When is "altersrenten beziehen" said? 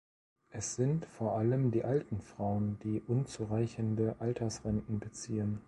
4.17-5.59